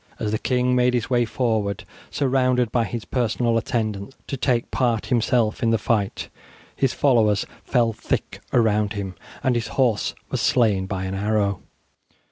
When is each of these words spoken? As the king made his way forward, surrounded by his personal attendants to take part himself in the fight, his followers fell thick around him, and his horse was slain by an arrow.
As 0.17 0.31
the 0.31 0.39
king 0.39 0.75
made 0.75 0.95
his 0.95 1.11
way 1.11 1.25
forward, 1.25 1.83
surrounded 2.09 2.71
by 2.71 2.85
his 2.85 3.05
personal 3.05 3.55
attendants 3.55 4.15
to 4.25 4.35
take 4.35 4.71
part 4.71 5.05
himself 5.13 5.61
in 5.61 5.69
the 5.69 5.77
fight, 5.77 6.27
his 6.75 6.91
followers 6.91 7.45
fell 7.63 7.93
thick 7.93 8.41
around 8.51 8.93
him, 8.93 9.13
and 9.43 9.53
his 9.53 9.67
horse 9.77 10.15
was 10.31 10.41
slain 10.41 10.87
by 10.87 11.05
an 11.05 11.13
arrow. 11.13 11.61